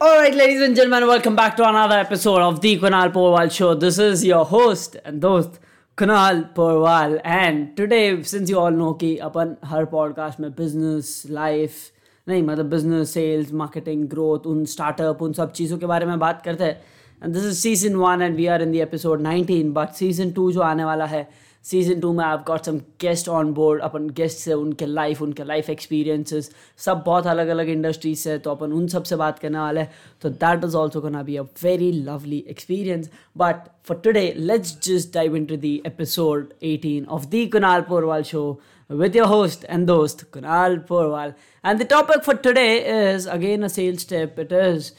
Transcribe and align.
All 0.00 0.16
right, 0.16 0.34
ladies 0.34 0.62
and 0.62 0.74
gentlemen, 0.74 1.06
welcome 1.06 1.36
back 1.36 1.58
to 1.58 1.68
another 1.68 1.96
episode 1.96 2.40
of 2.40 2.62
the 2.62 2.78
Kunal 2.78 3.12
Porwal 3.12 3.50
Show. 3.52 3.74
This 3.74 3.98
is 3.98 4.24
your 4.24 4.46
host 4.46 4.96
and 5.04 5.20
dost 5.20 5.58
Kunal 5.98 6.54
Porwal, 6.54 7.20
and 7.22 7.76
today, 7.76 8.22
since 8.22 8.48
you 8.48 8.58
all 8.58 8.70
know 8.70 8.94
कि 9.00 9.10
अपन 9.26 9.54
हर 9.64 9.84
podcast 9.92 10.40
में 10.40 10.50
business 10.52 11.10
life 11.30 11.76
नहीं 12.28 12.42
मतलब 12.42 12.70
business 12.70 13.12
sales 13.14 13.52
marketing 13.62 14.08
growth 14.08 14.46
उन 14.46 14.64
startup 14.76 15.22
उन 15.22 15.32
सब 15.40 15.52
चीज़ों 15.60 15.78
के 15.78 15.86
बारे 15.92 16.06
में 16.06 16.18
बात 16.18 16.42
करते 16.44 16.64
हैं 16.64 16.80
and 17.22 17.34
this 17.34 17.44
is 17.44 17.58
season 17.58 17.96
one 17.96 18.22
and 18.22 18.36
we 18.36 18.46
are 18.54 18.62
in 18.62 18.72
the 18.72 18.76
episode 18.88 19.26
19 19.26 19.72
but 19.74 19.92
season 20.00 20.30
two 20.32 20.50
जो 20.52 20.60
आने 20.70 20.84
वाला 20.84 21.06
है 21.06 21.28
सीज़न 21.64 22.00
टू 22.00 22.12
में 22.12 22.24
I 22.24 22.36
got 22.46 22.64
some 22.66 22.78
guest 23.00 23.28
on 23.28 23.52
board 23.54 23.82
upon 23.82 24.08
guest 24.16 24.38
से 24.38 24.52
उनके 24.52 24.86
लाइफ 24.86 25.22
उनके 25.22 25.44
लाइफ 25.44 25.70
एक्सपीरियंसेस 25.70 26.50
सब 26.86 27.02
बहुत 27.06 27.26
अलग 27.26 27.48
अलग 27.56 27.68
इंडस्ट्रीज़ 27.68 28.20
से 28.20 28.38
तो 28.38 28.50
अपन 28.50 28.72
उन 28.72 28.86
सबसे 28.88 29.16
बात 29.16 29.38
करने 29.38 29.58
वाले 29.58 29.80
हैं 29.80 29.90
तो 30.22 30.30
that 30.44 30.64
is 30.64 30.76
also 30.76 31.00
gonna 31.00 31.22
be 31.22 31.36
a 31.36 31.42
very 31.62 31.92
lovely 31.92 32.44
experience 32.50 33.10
but 33.36 33.68
for 33.88 34.00
today 34.04 34.32
let's 34.36 34.76
just 34.88 35.14
dive 35.14 35.36
into 35.46 35.56
the 35.66 35.80
episode 35.86 36.52
18 36.64 37.06
of 37.08 37.26
the 37.28 37.46
Kunal 37.46 37.80
Porwal 37.88 38.22
show 38.32 38.60
with 38.90 39.14
your 39.14 39.26
host 39.26 39.64
and 39.68 39.86
dost 39.86 40.30
Kunal 40.32 40.84
Porwal. 40.86 41.34
And 41.64 41.78
the 41.78 41.84
topic 41.84 42.24
for 42.24 42.34
today 42.34 42.84
is, 42.84 43.26
again, 43.26 43.62
a 43.62 43.68
sales 43.68 44.04
tip. 44.04 44.38
It 44.38 44.50
is 44.52 44.92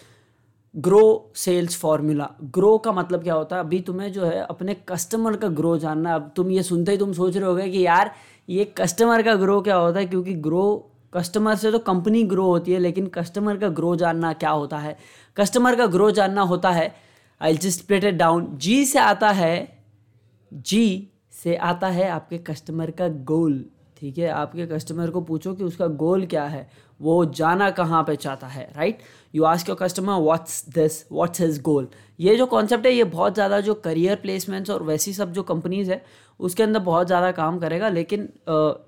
grow 0.76 1.32
sales 1.36 1.76
formula. 1.78 2.30
Grow 2.44 2.78
का 2.78 2.92
मतलब 2.92 3.24
क्या 3.24 3.34
होता 3.34 3.56
है? 3.56 3.62
अभी 3.62 3.80
तुम्हें 3.82 4.12
जो 4.12 4.26
है, 4.26 4.42
अपने 4.42 4.74
कस्टमर 4.88 5.36
का 5.38 5.48
ग्रो 5.48 5.78
जानना 5.78 6.14
अब 6.16 6.32
तुम 6.36 6.52
ये 6.52 6.64
सुनते 6.64 6.92
ही 6.92 6.98
तुम 6.98 7.14
सोच 7.14 7.38
रहे 7.38 7.46
होगे 7.46 7.70
कि 7.70 7.86
यार, 7.86 8.12
ये 8.50 8.66
कस्टमर 8.78 9.22
का 9.22 9.36
ग्रो 9.36 9.60
क्या 9.62 9.76
होता 9.76 10.00
है? 10.00 10.06
क्योंकि 10.06 10.34
ग्रो 10.34 10.88
कस्टमर 11.14 11.56
से 11.56 11.72
तो 11.72 11.80
कंपनी 11.80 12.24
ग्रो 12.24 12.46
होती 12.46 12.72
है, 12.72 12.80
लेकिन 12.80 13.08
कस्टमर 13.08 13.58
का 13.58 13.70
ग्रो 13.70 13.96
जानना 13.96 14.34
क्या 14.34 14.50
होता 14.50 14.78
है? 14.78 14.98
कस्टमर 15.38 15.76
का 15.76 15.86
ग्रो 15.88 16.10
जानना 16.12 16.42
होता 16.42 16.72
है 16.72 16.94
I 17.42 17.58
just 17.58 17.86
plate 17.88 18.04
it 18.04 18.16
down 18.16 18.48
G 18.58 18.86
से 18.86 19.00
आता 19.00 19.30
है 19.30 19.84
जी 20.54 21.10
से 21.34 21.56
आता 21.56 21.88
है 21.88 22.10
आपके 22.10 22.38
कस्टमर 22.38 22.92
का 22.92 23.08
गोल 23.08 23.64
ठीक 23.98 24.18
है? 24.18 24.28
आपके 24.28 24.66
कस्टमर 24.68 25.10
को 25.10 25.22
पूछो 25.22 25.54
कि 25.54 25.64
उसका 25.64 25.88
गोल 25.88 26.26
क्या 26.26 26.44
है। 26.44 26.70
वो 27.02 27.24
जाना 27.34 27.70
कहाँ 27.72 28.04
पे 28.04 28.16
चाहता 28.18 28.48
है 28.48 28.70
right 28.76 29.00
you 29.34 29.44
ask 29.46 29.70
your 29.70 29.78
customer 29.82 30.22
what's 30.22 30.64
this 30.70 31.04
what's 31.12 31.42
his 31.42 31.62
goal 31.62 31.88
ये 32.20 32.36
जो 32.38 32.46
कॉन्सेप्ट 32.48 32.86
है, 32.86 32.92
ये 32.94 33.04
बहुत 33.04 33.34
ज़्यादा 33.34 33.60
जो 33.62 33.74
करियर 33.76 34.16
प्लेसमेंट्स 34.18 34.70
और 34.70 34.84
वैसी 34.84 35.14
सब 35.14 35.32
जो 35.34 35.44
कंपनीज़ 35.44 35.92
है, 35.92 36.04
उसके 36.40 36.64
अंदर 36.64 36.80
बहुत 36.82 37.08
ज़्यादा 37.08 37.32
काम 37.32 37.58
करेगा। 37.60 37.90
लेकिन 37.90 38.28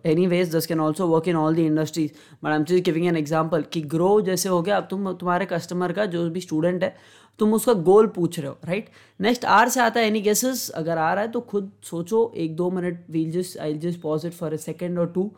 any 0.06 0.28
ways 0.28 0.56
thus 0.56 0.66
can 0.66 0.80
also 0.80 1.08
work 1.08 1.28
in 1.28 1.36
all 1.36 1.56
the 1.56 1.60
industries 1.60 2.48
am 2.48 2.64
just 2.64 2.84
giving 2.86 3.08
an 3.08 3.18
example 3.18 3.62
कि 3.74 3.82
ग्रो 3.84 4.20
जैसे 4.22 4.50
हो 4.50 4.62
गया, 4.62 4.78
अब 4.78 4.88
तुम, 4.90 5.12
तुम्हारे 5.14 5.46
कस्टमर 5.46 5.92
का 5.92 6.06
जो 6.08 6.30
भी 6.30 6.42
स्टूडेंट 6.42 6.84
है, 6.84 6.96
तुम 7.40 7.54
उसका 7.54 7.74
गोल 7.84 8.08
पूछ 8.16 8.40
रहे 8.40 8.48
हो 8.48 8.58
राइट 8.66 8.90
नेक्स्ट 9.20 9.46
आर 9.52 9.70
से 9.70 9.80
आता 9.82 10.00
है 10.00 10.08
एनी 10.08 10.22
गेसेस 10.22 10.70
अगर 10.72 10.98
आ 10.98 11.14
रहा 11.14 11.24
है 11.24 11.32
तो 11.32 11.40
खुद 11.42 11.72
सोचो, 11.84 12.32
एक 12.36 12.56
दो 12.56 12.70
minute 12.72 13.06
we'll 13.12 13.32
just 13.32 13.58
I 13.60 13.74
just 13.80 14.02
pause 14.02 14.26
it 14.26 14.34
for 14.34 14.54
a 14.54 14.58
second 14.60 15.00
और 15.00 15.12
टू 15.16 15.32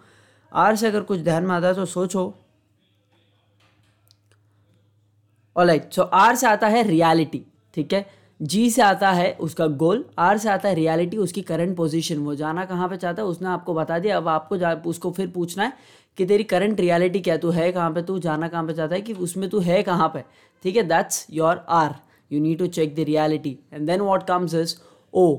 आर 0.51 0.75
से 0.75 0.87
अगर 0.87 1.01
कुछ 1.03 1.19
ध्यान 1.21 1.43
में 1.43 1.55
आता 1.55 1.67
है 1.67 1.73
तो 1.75 1.85
सोचो। 1.87 2.33
ऑलराइट 5.55 5.93
सो 5.93 6.01
आर 6.01 6.35
से 6.35 6.47
आता 6.47 6.67
है 6.67 6.83
रियलिटी 6.83 7.45
ठीक 7.73 7.93
है? 7.93 8.05
जी 8.39 8.69
से 8.69 8.81
आता 8.81 9.11
है 9.11 9.31
उसका 9.41 9.65
गोल 9.81 10.03
आर 10.19 10.37
से 10.37 10.49
आता 10.49 10.69
है 10.69 10.75
रियलिटी 10.75 11.17
उसकी 11.17 11.41
करंट 11.41 11.75
पोजीशन 11.77 12.17
वो 12.19 12.35
जाना 12.35 12.65
कहाँ 12.65 12.87
पे 12.89 12.97
चाहता 12.97 13.21
है, 13.21 13.27
उसने 13.27 13.47
आपको 13.49 13.73
बता 13.73 13.99
दिया, 13.99 14.17
अब 14.17 14.27
आपको 14.27 14.57
जा, 14.57 14.73
उसको 14.85 15.11
फिर 15.11 15.27
पूछना 15.27 15.63
है 15.63 15.73
कि 16.17 16.25
तेरी 16.25 16.43
करंट 16.43 16.79
रियलिटी 16.79 17.19
क्या 17.19 17.37
तू 17.37 17.49
है 17.49 17.71
कहाँ 17.71 17.91
पे, 17.91 18.01
तू 18.01 18.17
जाना 18.19 18.47
कहाँ 18.47 18.65
पे 18.67 18.73
चाहता 18.73 18.95
है 18.95 19.01
कि 19.01 19.13
उसमें 19.13 19.49
तू 19.49 19.59
है 19.59 19.81
कहाँ 19.83 20.07
पे, 20.13 20.23
ठीक 20.65 20.75
है? 20.75 20.83
That's 20.83 21.25
your 21.31 21.65
R 21.69 21.95
you 22.31 22.39
need 22.41 22.59
to 22.59 22.67
check 22.67 22.95
the 22.95 23.05
reality 23.07 23.57
and 23.73 23.87
then 23.87 24.01
what 24.01 24.27
comes 24.27 24.53
is 24.53 24.75
O, 25.13 25.35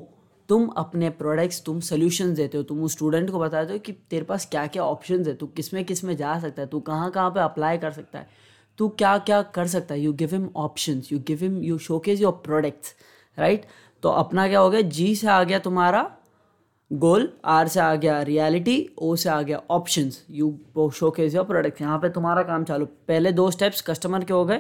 तुम 0.49 0.67
अपने 0.77 1.11
प्रोडक्ट्स 1.11 1.63
तुम 1.67 1.81
सोल्यूशन 1.81 2.35
देते 2.35 2.57
हो, 2.59 2.63
तुम 2.63 2.83
उस 2.83 2.93
स्टूडेंट 2.93 3.31
को 3.31 3.39
बताते 3.39 3.73
हो 3.73 3.79
कि 3.79 3.93
तेरे 3.93 4.25
पास 4.25 4.49
क्या 4.51 4.67
क्या 4.67 4.83
ऑप्शन 4.83 5.25
है, 5.27 5.35
तू 5.35 5.47
किसमें 5.47 5.85
किसमें 5.85 6.17
जा 6.17 6.39
सकता 6.41 6.63
है, 6.63 6.69
तू 6.69 6.81
कहाँ 6.81 7.11
कहाँ 7.11 7.31
पर 7.31 7.41
अप्लाई 7.41 7.79
कर 7.79 7.91
सकता 7.91 8.19
है। 8.19 8.45
तू 8.79 8.89
क्या 8.89 9.17
क्या 9.19 9.41
कर 9.43 9.67
सकता 9.67 9.95
है? 9.95 10.01
You 10.01 10.13
give 10.13 10.29
him 10.33 10.49
option 10.57 11.03
you 11.13 11.19
give 11.27 11.39
him 11.43 11.63
you 11.63 11.79
showcase 11.79 12.23
your 12.23 12.33
products 12.45 12.95
right 13.39 13.65
तो 14.03 14.09
अपना 14.11 14.47
क्या 14.49 14.61
हो 14.61 14.71
गया? 14.71 14.81
जी 14.81 15.15
से 15.17 15.27
आ 15.27 15.43
गया 15.45 15.59
तुम्हारा 15.59 16.11
गोल 16.91 17.29
आर 17.45 17.69
से 17.69 17.81
आ 17.81 17.95
गया 17.95 18.21
रियलिटी 18.23 18.89
ओ 18.99 19.15
से 19.17 19.29
आ 19.29 19.41
गया 19.43 19.61
option 19.71 20.11
you 20.31 20.51
show 20.75 20.91
showcase 20.91 21.35
your 21.37 21.45
product 21.45 21.81
यहाँ 21.81 21.99
पे 21.99 22.09
तुम्हारा 22.09 22.43
काम 22.43 22.65
चालू. 22.65 22.87
पहले 23.09 23.33
दो 23.33 23.51
स्टेप्स 23.51 23.81
कस्टमर 23.83 24.25
के 24.25 24.35
हो 24.35 24.45
गए. 24.45 24.59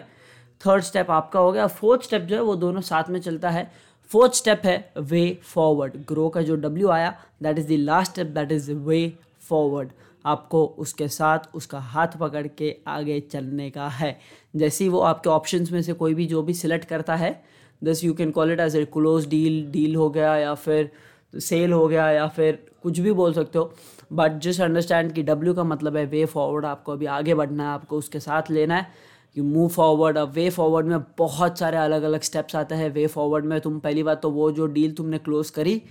थर्ड 0.60 0.82
स्टेप 0.82 1.10
आपका 1.10 1.40
हो 1.40 1.52
गया. 1.52 1.66
फोर्थ 1.66 2.02
स्टेप 2.02 2.22
जो 2.22 2.36
है, 2.36 2.42
वो 2.42 2.54
दोनों 2.56 2.80
साथ 2.80 3.10
में 3.10 3.20
चलता 3.20 3.50
है. 3.50 3.70
फोर्थ 4.10 4.34
स्टेप 4.34 4.62
है 4.64 4.92
वे 4.98 5.38
फॉरवर्ड 5.44 5.96
ग्रो 6.08 6.28
का 6.28 6.42
जो 6.42 6.56
डब्ल्यू 6.56 6.88
आया 6.88 7.14
that 7.42 7.58
is 7.58 7.68
the 7.68 7.76
last 7.80 8.12
step 8.12 8.26
that 8.26 8.52
is 8.52 8.70
way 8.72 9.12
forward 9.48 9.90
आपको 10.26 10.64
उसके 10.78 11.08
साथ 11.08 11.54
उसका 11.54 11.78
हाथ 11.80 12.16
पकड़ 12.20 12.46
के 12.48 12.74
आगे 12.88 13.18
चलने 13.22 13.70
का 13.70 13.88
है। 13.88 14.16
जैसे 14.56 14.84
ही 14.84 14.90
वो 14.90 15.00
आपके 15.02 15.30
ऑप्शंस 15.30 15.72
में 15.72 15.80
से 15.82 15.92
कोई 15.94 16.14
भी 16.14 16.26
जो 16.26 16.42
भी 16.42 16.54
सिलेक्ट 16.54 16.88
करता 16.88 17.16
है 17.16 17.40
thus 17.82 18.04
you 18.04 18.14
can 18.14 18.30
call 18.30 18.52
it 18.52 18.60
as 18.60 18.76
a 18.76 18.84
close 18.92 19.28
deal 19.28 19.64
deal 19.72 19.96
हो 19.96 20.08
गया 20.10 20.36
या 20.36 20.54
फिर 20.56 20.90
सेल 21.34 21.72
हो 21.72 21.86
गया 21.88 22.10
या 22.10 22.26
फिर 22.28 22.58
कुछ 22.82 22.98
भी 22.98 23.12
बोल 23.12 23.32
सकते 23.32 23.58
हो। 23.58 23.72
बट 24.12 24.38
जस्ट 24.40 24.60
अंडरस्टैंड 24.60 25.12
कि 25.12 25.22
डब्ल्यू 25.22 25.54
का 25.54 25.64
मतलब 25.64 25.96
है 25.96 26.04
वे 26.06 26.24
फॉरवर्ड 26.26 26.64
आपको 26.64 26.92
अभी 26.92 27.06
आगे 27.08 27.34
बढ़ना 27.34 27.62
है, 27.62 27.68
आपको 27.70 27.98
उसके 27.98 28.20
साथ 28.20 28.50
लेना 28.50 28.76
है। 28.76 29.14
यू 29.36 29.44
मूव 29.44 29.68
फॉरवर्ड 29.68 30.18
अब 30.18 30.30
वे 30.32 30.48
फॉरवर्ड 30.50 30.86
में 30.86 31.00
बहुत 31.18 31.58
सारे 31.58 31.76
अलग 31.76 32.02
अलग 32.02 32.22
स्टेप्स 32.22 32.56
आते 32.56 32.74
हैं। 32.74 32.90
वे 32.90 33.06
फॉरवर्ड 33.06 33.44
में 33.44 33.60
तुम 33.60 33.78
पहली 33.78 34.02
बात 34.02 34.22
तो 34.22 34.30
वो 34.30 34.50
जो 34.52 34.66
डील 34.68 34.92
तुमने 34.92 35.18
क्लोज 35.18 35.50
करी 35.50 35.82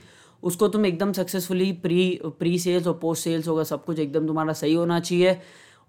उसको 0.44 0.68
तुम 0.68 0.86
एकदम 0.86 1.12
सक्सेसफुली 1.14 1.72
प्री 1.74 2.20
प्री 2.40 2.58
सेल्स 2.60 2.88
और 2.88 2.98
पोस्ट 3.02 3.24
सेल्स 3.24 3.48
होगा, 3.48 3.64
सब 3.64 3.86
कुछ 3.86 4.00
एकदम 4.00 4.28
तुम्हारा 4.28 4.54
सही 4.54 4.74
होना 4.74 5.00
चाहिए। 5.00 5.38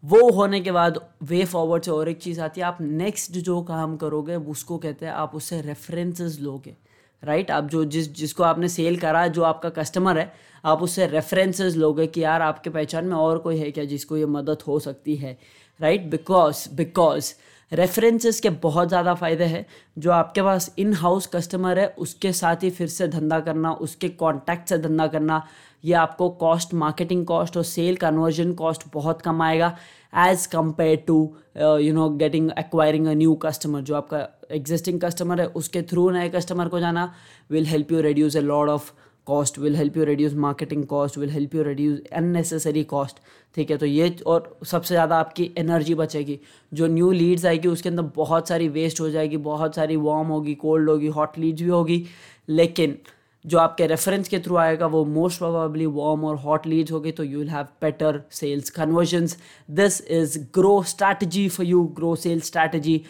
वो 0.03 0.31
होने 0.31 0.61
के 0.61 0.73
बाद 0.73 1.01
वे 1.23 1.45
फॉरवर्ड 1.45 1.83
से 1.83 1.91
और 1.91 2.09
एक 2.09 2.19
चीज़ 2.19 2.41
आती 2.41 2.61
है, 2.61 2.67
आप 2.67 2.79
नेक्स्ट 2.81 3.33
जो 3.33 3.61
काम 3.65 3.97
करोगे, 3.97 4.37
उसको 4.37 4.79
कहते 4.79 5.07
हैं, 5.07 5.13
आप 5.13 5.35
उससे 5.35 5.61
रेफरेंसेस 5.61 6.39
लोगे 6.41 6.77
राइट 7.23 7.51
आप 7.51 7.69
जो 7.69 7.85
जिस, 7.85 8.13
जिसको 8.15 8.43
आपने 8.43 8.69
सेल 8.69 8.97
करा, 8.97 9.27
जो 9.29 9.43
आपका 9.43 9.69
कस्टमर 9.73 10.19
है, 10.19 10.33
आप 10.65 10.83
उससे 10.83 11.07
रेफरेंसेस 11.07 11.77
लोगे 11.77 12.07
कि 12.07 12.23
यार 12.23 12.43
आपके 12.43 12.71
पहचान 12.71 13.05
में 13.05 13.15
और 13.17 13.39
कोई 13.39 13.59
है 13.59 13.71
क्या 13.71 13.85
जिसको 13.85 14.17
ये 14.17 14.27
मदद 14.27 14.63
हो 14.69 14.79
सकती 14.79 15.17
है 15.17 15.37
राइट 15.81 16.05
बिकॉज़ 16.11 16.69
बिकॉज़ 16.75 17.33
रेफरेंसेस 17.73 18.41
के 18.41 18.51
बहुत 18.63 18.89
ज़्यादा 18.89 19.15
फ़ायदे 19.15 19.45
हैं। 19.45 19.65
जो 19.97 20.11
आपके 20.13 20.43
पास 20.43 20.75
इन 20.79 20.93
हाउस 20.95 21.27
कस्टमर 21.27 21.79
है, 21.79 21.87
उसके 21.89 22.33
साथ 22.33 22.63
ही 22.63 22.71
फिर 22.71 22.89
से 22.89 23.09
धंधा 23.09 23.41
करना, 23.41 23.73
उसके 23.73 24.09
कॉन्टैक्ट 24.11 24.69
से 24.69 24.79
धंधा 24.79 25.07
करना, 25.07 25.43
ये 25.85 25.93
आपको 25.95 26.29
कॉस्ट 26.37 26.75
मार्केटिंग 26.75 27.25
कॉस्ट 27.27 27.57
और 27.57 27.65
सेल 27.65 27.97
कन्वर्जन 27.97 28.53
कॉस्ट 28.55 28.83
बहुत 28.95 29.23
कम 29.23 29.43
आएगा। 29.43 29.77
As 30.19 30.47
compare 30.47 31.03
to 31.07 31.17
you 31.57 31.93
know 31.95 32.09
getting 32.19 32.51
acquiring 32.59 33.07
a 33.07 33.13
new 33.15 33.35
customer 33.43 33.81
जो 33.81 33.95
आपका 33.97 34.27
एग्जिस्टिंग 34.51 35.01
कस्टमर 35.01 35.41
है, 35.41 35.47
उसके 35.49 35.83
थ्रू 35.83 36.09
नए 36.11 36.29
कस्टमर 36.31 36.69
को 36.69 36.81
जाना 36.81 37.13
will 37.51 37.67
help 37.67 37.93
you 37.93 38.01
reduce 38.03 38.37
a 38.37 38.41
lot 38.43 38.71
of 38.71 38.93
cost 39.27 39.59
will 39.59 39.77
help 39.77 39.97
you 39.97 40.05
reduce 40.05 40.35
marketing 40.45 40.85
cost 40.87 41.19
will 41.19 41.31
help 41.31 41.55
you 41.55 41.63
reduce 41.63 41.99
unnecessary 42.13 42.85
cost 42.85 43.17
ठीक 43.57 43.71
है? 43.71 43.77
तो 43.77 43.87
ये 43.87 44.17
और 44.27 44.59
सबसे 44.67 44.95
ज़्यादा 44.95 45.17
आपकी 45.17 45.51
एनर्जी 45.59 45.95
बचेगी। 45.95 46.39
जो 46.73 46.87
न्यू 46.87 47.11
लीड्स 47.13 47.45
आएगी, 47.47 47.69
उसके 47.69 47.89
अंदर 47.89 48.03
बहुत 48.17 48.49
सारी 48.49 48.69
वेस्ट 48.69 49.01
हो 49.01 49.11
जाएगी, 49.11 49.37
बहुत 49.37 49.75
सारी 49.75 49.97
वार्म 49.99 50.29
होगी 50.29 50.55
कोल्ड 50.57 50.91
होगी 50.91 51.07
हॉट 51.09 51.39
लीड्स 51.39 51.63
भी 51.63 51.69
होगी, 51.69 52.05
लेकिन 52.49 52.99
जो 53.47 53.59
आपके 53.59 53.87
रेफरेंस 53.87 54.29
के 54.29 54.39
थ्रू 54.39 54.57
आएगा, 54.57 54.87
वो 54.87 55.05
मोस्ट 55.05 55.39
प्रोबेबली 55.39 55.87
वार्म 55.99 56.25
और 56.25 56.37
हॉट 56.45 56.67
लीड्स 56.67 56.93
होगी 56.93 57.13
तो 57.13 57.25
you 57.25 57.39
will 57.39 57.49
have 57.51 57.67
better 57.83 58.23
sales 58.41 58.71
conversions 58.79 59.37
this 59.83 60.01
is 60.11 60.39
grow 60.55 60.83
strategy 60.95 61.49
for 61.49 61.67
you 61.67 61.85
grow 62.01 62.15
sales 62.25 62.47
strategy 62.47 63.03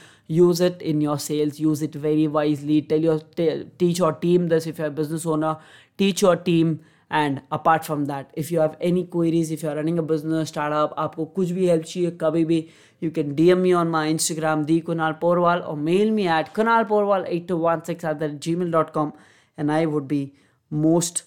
it 0.66 0.80
in 0.82 1.00
your 1.02 1.14
sales. 1.22 1.58
Use 1.60 1.82
it 1.86 1.96
very 2.04 2.22
wisely. 2.36 2.76
Tell 2.82 3.04
your 3.08 3.20
teach 3.80 3.98
your 4.00 4.12
team 4.22 4.48
this 4.52 4.64
if 4.66 4.78
you're 4.78 4.88
a 4.88 4.94
business 4.94 5.26
owner. 5.34 5.56
Teach 5.98 6.22
your 6.22 6.36
team. 6.50 6.76
And 7.12 7.38
apart 7.52 7.82
from 7.82 8.04
that 8.06 8.26
if 8.38 8.52
you 8.52 8.60
have 8.60 8.70
any 8.82 9.02
queries 9.10 9.52
if 9.52 9.64
you 9.64 9.70
are 9.70 9.76
running 9.76 9.98
a 9.98 10.02
business 10.02 10.48
startup 10.48 10.94
आपको 10.98 11.24
कुछ 11.36 11.50
भी 11.50 11.68
help 11.68 11.84
चाहिए, 11.84 12.10
कभी 12.20 12.44
भी 12.44 12.58
you 13.02 13.10
can 13.16 13.34
D 13.34 13.48
M 13.50 13.58
me 13.58 13.72
on 13.72 13.88
my 13.88 14.10
Instagram 14.10 14.64
the 14.64 14.78
Kunal 14.88 15.12
Porwal 15.20 15.58
और 15.58 15.76
mail 15.78 16.10
me 16.10 16.26
at 16.38 16.48
Kunal 16.56 16.84
Porwal 16.84 17.24
at 17.28 17.46
two 17.48 17.56
one 17.58 17.80
six 17.86 18.04
at 18.04 18.16
the 18.22 18.38
Gmail 18.56 18.72
dot 18.72 18.90
com 18.94 19.12
and 19.59 19.71
I 19.71 19.85
would 19.85 20.07
be 20.07 20.31
most 20.71 21.23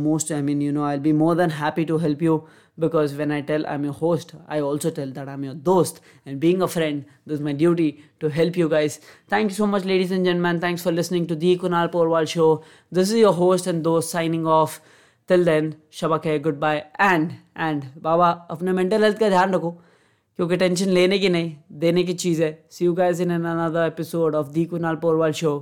most 0.00 0.28
i 0.30 0.36
mean 0.40 0.60
you 0.64 0.72
know 0.74 0.82
i'll 0.88 1.00
be 1.00 1.12
more 1.12 1.34
than 1.38 1.50
happy 1.50 1.84
to 1.84 1.94
help 1.98 2.20
you 2.22 2.34
because 2.78 3.14
when 3.14 3.32
i 3.32 3.40
tell 3.40 3.64
i'm 3.66 3.86
your 3.86 3.94
host 3.94 4.34
i 4.48 4.58
also 4.60 4.92
tell 4.98 5.10
that 5.10 5.28
i'm 5.28 5.46
your 5.46 5.54
dost 5.54 5.98
and 6.24 6.38
being 6.44 6.62
a 6.62 6.68
friend 6.68 7.04
this 7.26 7.34
is 7.38 7.40
my 7.40 7.54
duty 7.64 7.88
to 8.20 8.30
help 8.36 8.60
you 8.60 8.68
guys 8.68 9.00
thank 9.34 9.50
you 9.50 9.56
so 9.56 9.66
much 9.66 9.84
ladies 9.84 10.12
and 10.12 10.24
gentlemen 10.24 10.60
thanks 10.60 10.82
for 10.82 10.92
listening 10.92 11.26
to 11.26 11.34
the 11.34 11.56
kunal 11.64 11.90
porwal 11.96 12.30
show 12.36 12.48
this 12.92 13.10
is 13.10 13.16
your 13.16 13.34
host 13.40 13.66
and 13.66 13.84
dost 13.90 14.18
signing 14.18 14.48
off 14.60 14.80
till 15.28 15.44
then 15.44 15.72
शबक 15.92 16.24
है 16.26 16.38
good 16.42 16.58
bye 16.60 16.76
and 17.00 17.30
and 17.58 17.84
बाबा 18.02 18.30
अपने 18.50 18.72
mental 18.72 19.04
health 19.04 19.18
का 19.18 19.28
ध्यान 19.28 19.52
रखो 19.54 19.70
क्योंकि 19.70 20.56
tension 20.56 20.88
लेने 20.98 21.18
की 21.18 21.28
नहीं 21.28 21.54
देने 21.84 22.04
की 22.04 22.14
चीज़ 22.24 22.42
है 22.42 22.52
see 22.70 22.84
you 22.84 22.94
guys 23.02 23.20
in 23.20 23.30
another 23.34 23.86
episode 23.86 24.34
of 24.34 24.48
the 24.52 24.64
Kunal 24.74 24.96
Porwal 25.06 25.32
show 25.42 25.58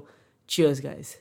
cheers 0.48 0.80
guys 0.84 1.16